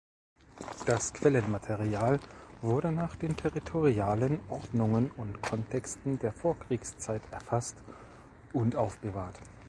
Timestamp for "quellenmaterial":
1.13-2.19